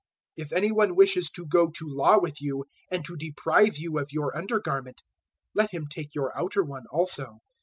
005:040 0.39 0.43
If 0.45 0.53
any 0.53 0.71
one 0.71 0.95
wishes 0.95 1.29
to 1.29 1.45
go 1.45 1.67
to 1.67 1.85
law 1.87 2.17
with 2.19 2.41
you 2.41 2.65
and 2.91 3.05
to 3.05 3.15
deprive 3.15 3.77
you 3.77 3.99
of 3.99 4.11
your 4.11 4.35
under 4.35 4.59
garment, 4.59 5.03
let 5.53 5.69
him 5.69 5.85
take 5.87 6.15
your 6.15 6.35
outer 6.35 6.63
one 6.63 6.87
also. 6.91 7.37